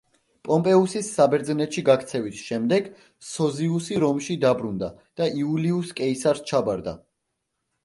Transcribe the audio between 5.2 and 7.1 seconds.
და იულიუს კეისარს ჩაბარდა.